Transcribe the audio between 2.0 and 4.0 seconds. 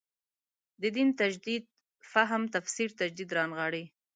فهم تفسیر تجدید رانغاړي.